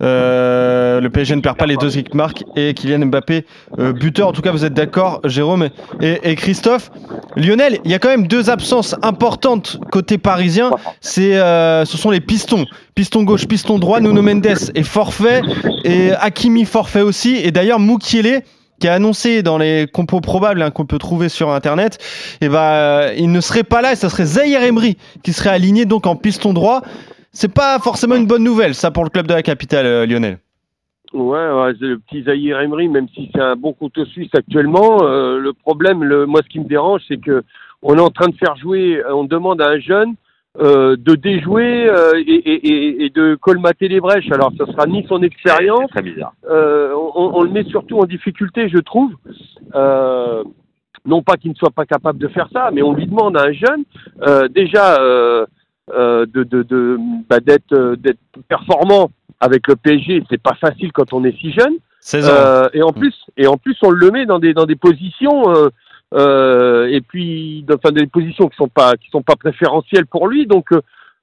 Euh, 0.00 1.00
le 1.00 1.10
PSG 1.10 1.34
ne 1.34 1.40
perd 1.40 1.56
pas 1.56 1.66
les 1.66 1.76
deux 1.76 1.98
équipes 1.98 2.14
marques 2.14 2.44
et 2.56 2.74
Kylian 2.74 3.06
Mbappé 3.06 3.46
euh, 3.78 3.92
buteur. 3.92 4.28
En 4.28 4.32
tout 4.32 4.42
cas, 4.42 4.52
vous 4.52 4.64
êtes 4.64 4.74
d'accord, 4.74 5.20
Jérôme 5.24 5.68
et, 6.00 6.18
et 6.22 6.34
Christophe. 6.34 6.90
Lionel, 7.36 7.78
il 7.84 7.90
y 7.90 7.94
a 7.94 7.98
quand 7.98 8.08
même 8.08 8.26
deux 8.26 8.50
absences 8.50 8.96
importantes 9.02 9.78
côté 9.90 10.18
parisien. 10.18 10.70
C'est, 11.00 11.36
euh, 11.36 11.84
ce 11.84 11.96
sont 11.96 12.10
les 12.10 12.20
pistons. 12.20 12.66
Piston 12.94 13.22
gauche, 13.22 13.46
piston 13.46 13.78
droit. 13.78 14.00
Nuno 14.00 14.22
Mendes 14.22 14.46
est 14.46 14.82
forfait 14.82 15.42
et 15.84 16.10
Hakimi 16.12 16.64
forfait 16.64 17.02
aussi. 17.02 17.36
Et 17.36 17.50
d'ailleurs, 17.50 17.78
Moukielé 17.78 18.42
qui 18.80 18.88
a 18.88 18.94
annoncé 18.94 19.42
dans 19.42 19.58
les 19.58 19.86
compos 19.92 20.20
probables 20.20 20.62
hein, 20.62 20.70
qu'on 20.70 20.86
peut 20.86 20.98
trouver 20.98 21.28
sur 21.28 21.50
internet, 21.50 21.98
et 22.40 22.48
ben 22.48 23.12
il 23.16 23.30
ne 23.32 23.40
serait 23.40 23.64
pas 23.64 23.82
là 23.82 23.92
et 23.92 23.96
ça 23.96 24.08
serait 24.08 24.24
Zahir 24.24 24.62
Emery 24.62 24.96
qui 25.22 25.32
serait 25.32 25.50
aligné 25.50 25.84
donc 25.84 26.06
en 26.06 26.16
piston 26.16 26.52
droit. 26.52 26.82
C'est 27.32 27.52
pas 27.52 27.78
forcément 27.78 28.14
une 28.14 28.26
bonne 28.26 28.44
nouvelle 28.44 28.74
ça 28.74 28.90
pour 28.90 29.04
le 29.04 29.10
club 29.10 29.26
de 29.26 29.34
la 29.34 29.42
capitale 29.42 29.86
euh, 29.86 30.06
Lionel. 30.06 30.38
Ouais, 31.12 31.72
le 31.80 31.98
petit 31.98 32.22
Zahir 32.24 32.60
Emery, 32.60 32.88
même 32.88 33.08
si 33.14 33.30
c'est 33.32 33.40
un 33.40 33.56
bon 33.56 33.72
couteau 33.72 34.04
suisse 34.04 34.28
actuellement, 34.34 35.02
euh, 35.02 35.38
le 35.38 35.54
problème, 35.54 36.04
le, 36.04 36.26
moi, 36.26 36.42
ce 36.44 36.48
qui 36.48 36.60
me 36.60 36.66
dérange, 36.66 37.00
c'est 37.08 37.18
que 37.18 37.44
on 37.80 37.96
est 37.96 38.00
en 38.00 38.10
train 38.10 38.28
de 38.28 38.34
faire 38.34 38.56
jouer, 38.56 39.02
on 39.10 39.24
demande 39.24 39.62
à 39.62 39.68
un 39.68 39.78
jeune 39.78 40.14
euh, 40.60 40.96
de 40.98 41.14
déjouer 41.14 41.88
euh, 41.88 42.12
et, 42.16 42.22
et, 42.34 42.68
et, 42.68 43.04
et 43.04 43.10
de 43.10 43.36
colmater 43.36 43.88
les 43.88 44.00
brèches. 44.00 44.30
Alors, 44.32 44.52
ce 44.58 44.64
sera 44.66 44.86
ni 44.86 45.04
son 45.08 45.22
expérience, 45.22 45.88
très 45.90 46.02
bizarre. 46.02 46.32
euh, 46.50 46.92
on, 47.14 47.32
on 47.34 47.42
le 47.42 47.50
met 47.50 47.64
surtout 47.64 47.98
en 47.98 48.04
difficulté, 48.06 48.68
je 48.68 48.78
trouve. 48.78 49.12
Euh, 49.74 50.42
non 51.06 51.22
pas 51.22 51.36
qu'il 51.36 51.50
ne 51.50 51.56
soit 51.56 51.70
pas 51.70 51.86
capable 51.86 52.18
de 52.18 52.28
faire 52.28 52.48
ça, 52.52 52.70
mais 52.72 52.82
on 52.82 52.92
lui 52.92 53.06
demande 53.06 53.36
à 53.36 53.44
un 53.44 53.52
jeune 53.52 53.84
euh, 54.26 54.48
déjà 54.48 55.00
euh, 55.00 55.46
euh, 55.94 56.26
de, 56.26 56.42
de, 56.42 56.62
de 56.62 56.98
bah, 57.30 57.40
d'être 57.40 57.72
euh, 57.72 57.96
d'être 57.96 58.18
performant 58.48 59.10
avec 59.40 59.68
le 59.68 59.76
PSG. 59.76 60.22
C'est 60.28 60.42
pas 60.42 60.54
facile 60.60 60.92
quand 60.92 61.12
on 61.12 61.24
est 61.24 61.36
si 61.38 61.52
jeune. 61.52 61.74
16 62.00 62.28
ans. 62.28 62.32
Euh, 62.34 62.68
et 62.74 62.82
en 62.82 62.92
plus, 62.92 63.14
et 63.36 63.46
en 63.46 63.56
plus, 63.56 63.76
on 63.82 63.90
le 63.90 64.10
met 64.10 64.26
dans 64.26 64.38
des 64.38 64.52
dans 64.54 64.66
des 64.66 64.76
positions 64.76 65.44
et 66.16 67.00
puis 67.06 67.64
enfin, 67.72 67.92
des 67.92 68.06
positions 68.06 68.48
qui 68.48 68.56
sont 68.56 68.68
pas 68.68 68.92
qui 68.96 69.10
sont 69.10 69.22
pas 69.22 69.36
préférentielles 69.36 70.06
pour 70.06 70.28
lui. 70.28 70.46
Donc 70.46 70.72
euh, 70.72 70.80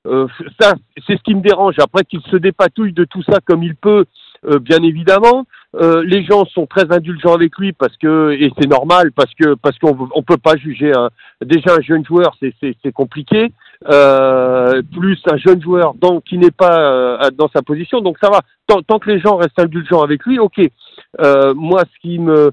euh, 0.07 0.27
ça, 0.59 0.73
c'est 1.07 1.17
ce 1.17 1.23
qui 1.23 1.35
me 1.35 1.41
dérange. 1.41 1.75
Après 1.79 2.03
qu'il 2.03 2.21
se 2.21 2.35
dépatouille 2.35 2.93
de 2.93 3.05
tout 3.05 3.23
ça 3.23 3.39
comme 3.45 3.63
il 3.63 3.75
peut, 3.75 4.05
euh, 4.45 4.59
bien 4.59 4.81
évidemment. 4.83 5.45
Euh, 5.75 6.03
les 6.05 6.23
gens 6.23 6.45
sont 6.45 6.67
très 6.67 6.89
indulgents 6.93 7.33
avec 7.33 7.57
lui 7.57 7.73
parce 7.73 7.95
que 7.97 8.31
et 8.31 8.49
c'est 8.57 8.69
normal 8.69 9.11
parce 9.11 9.33
que 9.33 9.55
parce 9.55 9.77
qu'on 9.77 10.07
on 10.13 10.23
peut 10.23 10.37
pas 10.37 10.55
juger 10.55 10.93
un, 10.95 11.09
déjà 11.43 11.73
un 11.73 11.81
jeune 11.81 12.05
joueur 12.05 12.33
c'est 12.39 12.53
c'est 12.61 12.91
compliqué 12.93 13.51
euh, 13.91 14.81
plus 14.95 15.19
un 15.29 15.35
jeune 15.35 15.61
joueur 15.61 15.93
donc 15.95 16.23
qui 16.23 16.37
n'est 16.37 16.51
pas 16.51 16.79
euh, 16.79 17.29
dans 17.37 17.49
sa 17.53 17.61
position 17.61 17.99
donc 17.99 18.17
ça 18.21 18.29
va 18.29 18.39
tant, 18.67 18.81
tant 18.83 18.99
que 18.99 19.11
les 19.11 19.19
gens 19.19 19.35
restent 19.35 19.59
indulgents 19.59 20.01
avec 20.01 20.25
lui 20.25 20.39
ok 20.39 20.61
euh, 21.19 21.53
moi 21.53 21.83
ce 21.93 21.99
qui 21.99 22.19
me 22.19 22.51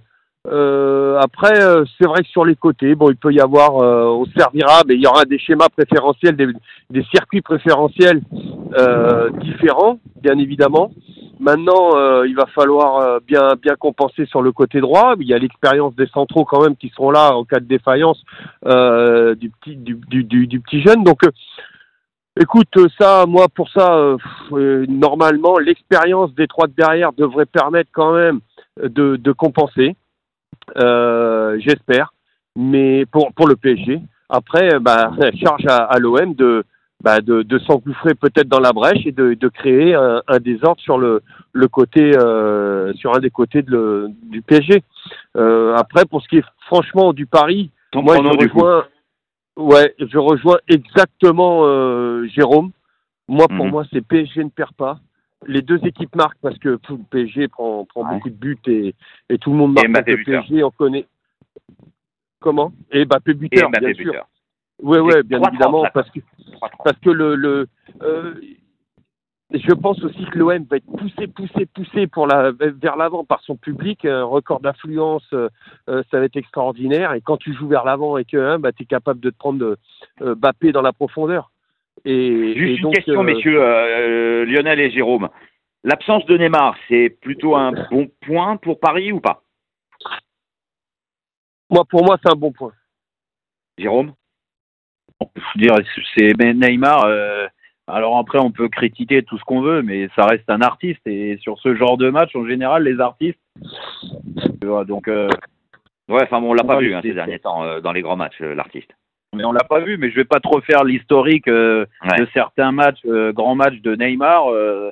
euh, 0.48 1.18
après 1.20 1.62
euh, 1.62 1.84
c'est 1.96 2.06
vrai 2.06 2.22
que 2.22 2.28
sur 2.28 2.44
les 2.44 2.56
côtés 2.56 2.96
bon 2.96 3.10
il 3.10 3.16
peut 3.16 3.32
y 3.32 3.40
avoir 3.40 3.78
euh, 3.78 4.06
on 4.06 4.24
servira 4.36 4.82
mais 4.88 4.94
il 4.94 5.00
y 5.00 5.06
aura 5.06 5.24
des 5.24 5.38
schémas 5.38 5.68
préférentiels 5.68 6.34
des, 6.34 7.04
circuits 7.14 7.42
préférentiels 7.42 8.20
euh, 8.76 9.30
différents 9.40 10.00
bien 10.20 10.38
évidemment 10.38 10.90
Maintenant, 11.42 11.96
euh, 11.96 12.24
il 12.28 12.36
va 12.36 12.46
falloir 12.46 12.98
euh, 12.98 13.18
bien 13.26 13.54
bien 13.60 13.74
compenser 13.74 14.26
sur 14.26 14.42
le 14.42 14.52
côté 14.52 14.80
droit. 14.80 15.16
Il 15.18 15.26
y 15.26 15.34
a 15.34 15.38
l'expérience 15.38 15.92
des 15.96 16.06
centraux 16.06 16.44
quand 16.44 16.62
même 16.62 16.76
qui 16.76 16.88
seront 16.90 17.10
là 17.10 17.34
en 17.34 17.44
cas 17.44 17.58
de 17.58 17.64
défaillance 17.64 18.22
du 18.64 19.50
petit 19.50 19.74
du, 19.74 19.98
du, 20.06 20.22
du, 20.22 20.46
du 20.46 20.60
petit 20.60 20.80
jeune. 20.82 21.02
Donc, 21.02 21.18
écoute, 22.40 22.72
ça, 22.96 23.26
moi 23.26 23.46
pour 23.52 23.68
ça, 23.70 23.92
euh, 24.52 24.86
normalement, 24.88 25.58
l'expérience 25.58 26.32
des 26.36 26.46
trois 26.46 26.68
de 26.68 26.74
derrière 26.74 27.12
devrait 27.12 27.46
permettre 27.46 27.90
quand 27.92 28.12
même 28.12 28.38
de, 28.80 29.16
de 29.16 29.32
compenser. 29.32 29.96
Euh, 30.78 31.58
J'espère, 31.60 32.12
mais 32.56 33.04
pour 33.06 33.32
pour 33.34 33.46
le 33.48 33.56
PSG. 33.56 34.00
Après, 34.28 34.78
bah, 34.80 35.12
charge 35.42 35.66
à, 35.66 35.78
à 35.84 35.98
l'OM 35.98 36.34
de 36.34 36.64
bah, 37.02 37.20
de, 37.20 37.42
de 37.42 37.58
s'engouffrer 37.58 38.14
peut-être 38.14 38.48
dans 38.48 38.60
la 38.60 38.72
brèche 38.72 39.04
et 39.06 39.10
de, 39.12 39.34
de 39.34 39.48
créer 39.48 39.92
un, 39.94 40.22
un 40.28 40.38
désordre 40.38 40.80
sur 40.80 40.98
le, 40.98 41.20
le 41.52 41.66
côté 41.68 42.12
euh, 42.16 42.92
sur 42.94 43.14
un 43.16 43.18
des 43.18 43.30
côtés 43.30 43.62
de 43.62 43.70
le, 43.72 44.08
du 44.30 44.40
PSG. 44.40 44.84
Euh, 45.36 45.74
après, 45.76 46.04
pour 46.04 46.22
ce 46.22 46.28
qui 46.28 46.38
est 46.38 46.44
franchement 46.66 47.12
du 47.12 47.26
Paris, 47.26 47.70
Ton 47.90 48.02
moi 48.02 48.16
je 48.18 48.28
rejoins, 48.38 48.84
ouais, 49.56 49.94
je 49.98 50.16
rejoins 50.18 50.58
exactement 50.68 51.62
euh, 51.64 52.24
Jérôme. 52.28 52.70
Moi, 53.28 53.46
pour 53.48 53.64
Mhm. 53.66 53.70
moi, 53.72 53.84
c'est 53.92 54.00
PSG 54.06 54.44
ne 54.44 54.50
perd 54.50 54.72
pas. 54.74 54.98
Les 55.46 55.62
deux 55.62 55.78
équipes 55.84 56.14
marquent 56.16 56.38
parce 56.40 56.58
que 56.58 56.68
le 56.70 56.78
PSG 57.10 57.48
prend, 57.48 57.84
prend 57.84 58.02
Ouais. 58.08 58.14
beaucoup 58.14 58.30
de 58.30 58.34
buts 58.34 58.58
et, 58.66 58.94
et 59.28 59.38
tout 59.38 59.50
le 59.50 59.56
monde 59.56 59.74
marque. 59.74 59.88
Mbappé 59.88 60.10
le 60.12 60.16
buteur. 60.18 60.42
PSG, 60.44 60.62
on 60.64 60.70
connaît. 60.70 61.06
Comment? 62.40 62.72
Et 62.90 63.04
Mbappé 63.04 63.30
Et 63.32 63.34
buteur, 63.34 63.70
Mbappé 63.70 63.86
bien 63.86 63.94
sûr. 63.94 64.12
buteur. 64.12 64.26
Ouais, 64.82 65.22
bien 65.22 65.38
3-30, 65.38 65.48
évidemment, 65.50 65.84
parce 65.94 66.10
que 66.10 66.18
3-30. 66.20 66.70
parce 66.84 66.98
que 66.98 67.10
le, 67.10 67.36
le 67.36 67.68
euh, 68.02 68.34
je 69.54 69.72
pense 69.74 70.02
aussi 70.02 70.24
que 70.26 70.38
l'OM 70.38 70.64
va 70.64 70.76
être 70.78 70.86
poussé, 70.86 71.26
poussé, 71.26 71.66
poussé 71.66 72.06
pour 72.06 72.26
la, 72.26 72.52
vers 72.52 72.96
l'avant 72.96 73.24
par 73.24 73.40
son 73.42 73.56
public. 73.56 74.04
Un 74.06 74.24
record 74.24 74.60
d'affluence, 74.60 75.26
euh, 75.34 75.48
euh, 75.88 76.02
ça 76.10 76.18
va 76.18 76.24
être 76.24 76.36
extraordinaire. 76.36 77.12
Et 77.12 77.20
quand 77.20 77.36
tu 77.36 77.52
joues 77.54 77.68
vers 77.68 77.84
l'avant 77.84 78.16
et 78.16 78.24
que 78.24 78.38
hein, 78.38 78.58
bah, 78.58 78.72
tu 78.72 78.84
es 78.84 78.86
capable 78.86 79.20
de 79.20 79.30
te 79.30 79.36
prendre 79.36 79.76
euh, 80.22 80.34
Bappé 80.34 80.72
dans 80.72 80.82
la 80.82 80.92
profondeur. 80.92 81.51
Et, 82.04 82.54
Juste 82.54 82.58
et 82.58 82.76
une 82.76 82.82
donc, 82.82 82.94
question, 82.94 83.20
euh, 83.20 83.24
messieurs, 83.24 83.62
euh, 83.62 84.44
Lionel 84.44 84.80
et 84.80 84.90
Jérôme. 84.90 85.28
L'absence 85.84 86.24
de 86.26 86.36
Neymar, 86.36 86.76
c'est 86.88 87.10
plutôt 87.20 87.56
un 87.56 87.72
bon 87.90 88.10
point 88.26 88.56
pour 88.56 88.78
Paris 88.80 89.12
ou 89.12 89.20
pas? 89.20 89.42
Moi, 91.70 91.84
pour 91.88 92.04
moi, 92.04 92.18
c'est 92.22 92.30
un 92.30 92.36
bon 92.36 92.52
point. 92.52 92.72
Jérôme? 93.78 94.14
Je 95.20 95.60
dirais, 95.60 95.84
c'est 96.16 96.54
Neymar. 96.54 97.04
euh, 97.04 97.46
alors 97.86 98.18
après, 98.18 98.38
on 98.38 98.52
peut 98.52 98.68
critiquer 98.68 99.22
tout 99.22 99.38
ce 99.38 99.44
qu'on 99.44 99.60
veut, 99.60 99.82
mais 99.82 100.08
ça 100.14 100.26
reste 100.26 100.48
un 100.48 100.60
artiste. 100.60 101.04
Et 101.06 101.36
sur 101.38 101.58
ce 101.58 101.74
genre 101.74 101.96
de 101.96 102.10
match, 102.10 102.34
en 102.36 102.46
général, 102.46 102.84
les 102.84 103.00
artistes. 103.00 103.40
tu 104.60 104.66
vois, 104.66 104.84
donc, 104.84 105.08
euh, 105.08 105.28
Ouais, 106.08 106.22
enfin 106.24 106.40
bon, 106.40 106.50
on 106.50 106.54
l'a 106.54 106.64
pas 106.64 106.78
vu 106.78 106.94
hein, 106.94 107.00
ces 107.02 107.14
derniers 107.14 107.38
temps 107.38 107.64
euh, 107.64 107.80
dans 107.80 107.92
les 107.92 108.02
grands 108.02 108.16
matchs, 108.16 108.40
euh, 108.40 108.54
l'artiste. 108.54 108.90
Mais 109.34 109.44
on 109.44 109.52
l'a 109.52 109.64
pas 109.64 109.80
vu. 109.80 109.96
Mais 109.98 110.10
je 110.10 110.16
vais 110.16 110.24
pas 110.24 110.40
trop 110.40 110.60
faire 110.60 110.84
l'historique 110.84 111.48
euh, 111.48 111.86
Ouais. 112.04 112.18
de 112.20 112.28
certains 112.32 112.72
matchs, 112.72 113.00
euh, 113.06 113.32
grands 113.32 113.54
matchs 113.54 113.80
de 113.80 113.94
Neymar. 113.94 114.50
Euh, 114.50 114.90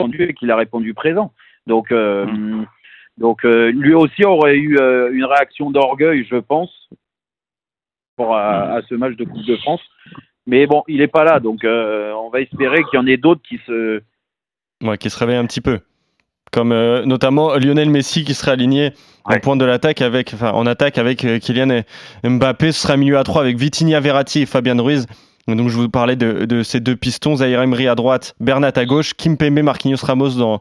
répondu 0.00 0.22
et 0.24 0.34
qu'il 0.34 0.50
a 0.50 0.56
répondu 0.56 0.94
présent. 0.94 1.32
Donc, 1.66 1.90
euh, 1.92 2.24
Mm. 2.26 2.66
donc 3.18 3.44
euh, 3.44 3.70
lui 3.72 3.94
aussi 3.94 4.24
aurait 4.24 4.56
eu 4.56 4.78
euh, 4.78 5.10
une 5.12 5.24
réaction 5.24 5.70
d'orgueil, 5.70 6.24
je 6.30 6.36
pense, 6.36 6.88
pour 8.16 8.36
à, 8.36 8.74
à 8.74 8.82
ce 8.82 8.94
match 8.94 9.16
de 9.16 9.24
Coupe 9.24 9.44
de 9.44 9.56
France. 9.56 9.82
Mais 10.46 10.66
bon, 10.66 10.82
il 10.88 11.00
est 11.02 11.08
pas 11.08 11.24
là, 11.24 11.40
donc 11.40 11.64
euh, 11.64 12.12
on 12.12 12.30
va 12.30 12.40
espérer 12.40 12.82
qu'il 12.84 12.98
y 12.98 13.02
en 13.02 13.06
ait 13.06 13.16
d'autres 13.18 13.42
qui 13.42 13.58
se. 13.66 14.00
Ouais, 14.82 14.96
qui 14.96 15.10
se 15.10 15.18
réveille 15.18 15.36
un 15.36 15.44
petit 15.46 15.60
peu. 15.60 15.80
Comme 16.52 16.72
euh, 16.72 17.04
notamment 17.04 17.54
Lionel 17.56 17.90
Messi 17.90 18.24
qui 18.24 18.34
serait 18.34 18.52
aligné 18.52 18.92
en 19.24 19.38
pointe 19.40 19.58
de 19.58 19.64
l'attaque 19.64 20.00
avec, 20.00 20.32
enfin, 20.34 20.52
en 20.52 20.66
attaque 20.66 20.98
avec 20.98 21.24
euh, 21.24 21.38
Kylian 21.38 21.82
Mbappé. 22.24 22.72
Ce 22.72 22.82
sera 22.82 22.96
milieu 22.96 23.18
à 23.18 23.24
3 23.24 23.42
avec 23.42 23.58
Vitinha 23.58 24.00
Verratti 24.00 24.40
et 24.42 24.46
Fabien 24.46 24.80
Ruiz. 24.80 25.06
Donc 25.56 25.68
je 25.68 25.76
vous 25.76 25.88
parlais 25.88 26.16
de, 26.16 26.44
de 26.44 26.62
ces 26.62 26.80
deux 26.80 26.94
pistons, 26.96 27.36
Zaire 27.36 27.62
Emery 27.62 27.88
à 27.88 27.94
droite, 27.94 28.34
Bernat 28.38 28.72
à 28.76 28.84
gauche, 28.84 29.14
Kimpembe, 29.14 29.60
Marquinhos 29.60 29.96
Ramos 30.04 30.30
dans, 30.38 30.60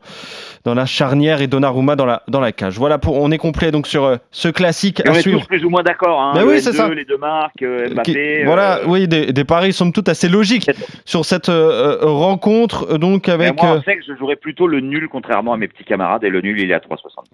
dans 0.63 0.74
la 0.74 0.86
charnière 0.86 1.41
et 1.41 1.48
Donnarumma 1.48 1.96
dans 1.96 2.06
la, 2.06 2.24
dans 2.27 2.39
la 2.39 2.51
cage. 2.51 2.77
Voilà, 2.77 2.98
pour, 2.98 3.15
on 3.22 3.29
est 3.32 3.38
complet 3.38 3.72
donc 3.72 3.86
sur 3.88 4.06
euh, 4.06 4.15
ce 4.32 4.48
classique 4.48 5.01
Et 5.06 5.10
on 5.10 5.13
à 5.13 5.17
est 5.17 5.22
suivre. 5.22 5.41
tous 5.41 5.48
plus 5.48 5.65
ou 5.65 5.70
moins 5.70 5.84
d'accord. 5.84 6.22
Hein, 6.22 6.32
Mais 6.36 6.41
le 6.41 6.48
oui, 6.48 6.62
c'est 6.62 6.72
N2, 6.72 6.75
ça. 6.75 6.89
Les 6.89 7.06
deux 7.06 7.17
marques, 7.17 7.62
euh, 7.63 7.89
Mbappé. 7.89 8.12
Qui- 8.39 8.46
voilà, 8.46 8.77
euh, 8.79 8.86
oui, 8.88 9.08
des, 9.08 9.34
des 9.34 9.44
paris 9.44 9.74
somme 9.74 9.91
toute 9.91 10.08
assez 10.10 10.29
logiques 10.29 10.70
sur 11.06 11.25
cette 11.25 11.50
euh, 11.50 12.00
euh, 12.01 12.06
rencontre, 12.08 12.88
euh, 12.94 12.98
donc 12.98 13.27
mais 13.27 13.34
avec 13.34 13.62
moi, 13.62 13.74
euh, 13.74 13.77
on 13.79 13.84
sait 13.84 13.98
que 13.98 14.03
je 14.08 14.15
jouerais 14.17 14.36
plutôt 14.38 14.67
le 14.67 14.79
nul, 14.79 15.08
contrairement 15.12 15.53
à 15.53 15.58
mes 15.58 15.67
petits 15.67 15.84
camarades, 15.84 16.24
et 16.24 16.29
le 16.29 16.41
nul, 16.41 16.60
il 16.60 16.72
est 16.72 16.74
à 16.74 16.79
3,60. 16.79 16.86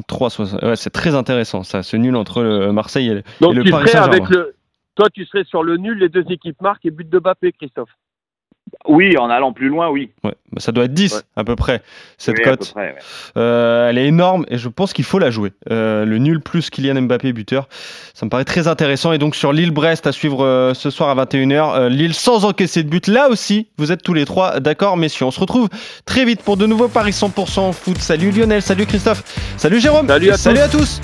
3,60. 0.09 0.65
Ouais, 0.69 0.75
c'est 0.75 0.89
très 0.89 1.13
intéressant 1.15 1.63
ça, 1.63 1.83
ce 1.83 1.97
nul 1.97 2.15
entre 2.15 2.41
le 2.41 2.71
Marseille 2.71 3.09
et 3.09 3.13
le, 3.15 3.23
Donc, 3.41 3.53
et 3.53 3.55
le 3.57 3.63
tu 3.63 3.71
Paris 3.71 3.87
Saint-Germain. 3.89 4.27
Toi, 4.95 5.09
tu 5.11 5.25
serais 5.25 5.43
sur 5.45 5.63
le 5.63 5.77
nul, 5.77 5.97
les 5.99 6.09
deux 6.09 6.25
équipes 6.29 6.61
marquent 6.61 6.85
et 6.85 6.91
but 6.91 7.09
de 7.09 7.19
Bappé, 7.19 7.51
Christophe. 7.51 7.89
Oui, 8.87 9.17
en 9.17 9.29
allant 9.29 9.53
plus 9.53 9.67
loin, 9.69 9.89
oui. 9.89 10.09
Ouais, 10.23 10.33
bah, 10.51 10.59
ça 10.59 10.71
doit 10.71 10.85
être 10.85 10.93
10 10.93 11.13
Ouais. 11.15 11.21
à 11.35 11.43
peu 11.43 11.55
près, 11.55 11.81
cette 12.17 12.37
Oui, 12.37 12.43
cote. 12.43 12.73
ouais. 12.75 12.95
Euh, 13.37 13.87
elle 13.89 13.97
est 13.99 14.07
énorme 14.07 14.45
et 14.49 14.57
je 14.57 14.67
pense 14.67 14.93
qu'il 14.93 15.05
faut 15.05 15.19
la 15.19 15.29
jouer. 15.29 15.51
Euh, 15.69 16.05
le 16.05 16.17
nul 16.17 16.39
plus 16.41 16.69
Kylian 16.69 17.01
Mbappé 17.03 17.33
buteur, 17.33 17.67
ça 18.13 18.25
me 18.25 18.31
paraît 18.31 18.45
très 18.45 18.67
intéressant. 18.67 19.13
Et 19.13 19.19
donc 19.19 19.35
sur 19.35 19.53
Lille-Brest 19.53 20.07
à 20.07 20.11
suivre 20.11 20.43
euh, 20.43 20.73
ce 20.73 20.89
soir 20.89 21.09
à 21.17 21.25
21h, 21.25 21.75
euh, 21.75 21.89
Lille 21.89 22.13
sans 22.15 22.45
encaisser 22.45 22.83
de 22.83 22.89
but. 22.89 23.07
Là 23.07 23.29
aussi, 23.29 23.67
vous 23.77 23.91
êtes 23.91 24.01
tous 24.01 24.13
les 24.13 24.25
trois 24.25 24.59
d'accord, 24.59 24.97
messieurs. 24.97 25.25
On 25.25 25.31
se 25.31 25.39
retrouve 25.39 25.69
très 26.05 26.25
vite 26.25 26.41
pour 26.41 26.57
de 26.57 26.65
nouveaux 26.65 26.87
paris 26.89 27.11
100% 27.11 27.73
foot. 27.73 27.97
Salut 27.99 28.31
Lionel, 28.31 28.61
salut 28.61 28.85
Christophe, 28.87 29.23
salut 29.57 29.79
Jérôme, 29.79 30.07
Salut 30.07 30.31
à 30.31 30.37
salut 30.37 30.59
à 30.59 30.67
tous. 30.67 30.99